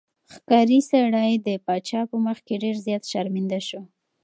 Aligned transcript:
ښکاري 0.33 0.79
سړی 0.91 1.31
د 1.45 1.47
پاچا 1.65 2.01
په 2.11 2.15
مخ 2.25 2.37
کې 2.47 2.55
ډېر 2.63 2.75
زیات 2.85 3.03
شرمنده 3.11 3.59
شو. 3.67 3.81